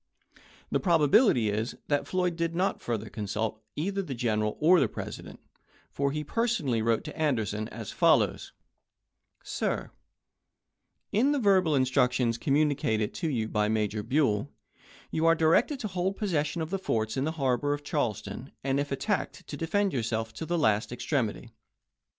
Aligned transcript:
"1 0.33 0.41
The 0.71 0.79
probability 0.79 1.49
is, 1.51 1.75
that 1.87 2.07
Floyd 2.07 2.35
did 2.35 2.55
not 2.55 2.81
further 2.81 3.07
consult 3.07 3.61
either 3.75 4.01
the 4.01 4.15
General 4.15 4.57
or 4.59 4.79
the 4.79 4.87
President, 4.87 5.39
for 5.91 6.11
he 6.11 6.23
personally 6.23 6.81
wrote 6.81 7.03
to 7.03 7.15
Anderson 7.15 7.67
as 7.67 7.91
follows: 7.91 8.51
Sir: 9.43 9.91
In 11.11 11.33
the 11.33 11.37
verbal 11.39 11.75
instructions 11.75 12.39
communicated 12.39 13.13
to 13.13 13.29
you 13.29 13.47
by 13.47 13.67
Major 13.69 14.01
Buell, 14.01 14.49
you 15.11 15.27
are 15.27 15.35
directed 15.35 15.79
to 15.81 15.87
hold 15.87 16.17
possession 16.17 16.63
of 16.63 16.71
the 16.71 16.79
forts 16.79 17.15
in 17.15 17.23
the 17.23 17.33
harbor 17.33 17.71
of 17.71 17.83
Charleston, 17.83 18.51
and 18.63 18.79
if 18.79 18.91
attacked 18.91 19.45
to 19.45 19.55
defend 19.55 19.93
yourself 19.93 20.33
to 20.33 20.47
the 20.47 20.57
last 20.57 20.91
extremity. 20.91 21.51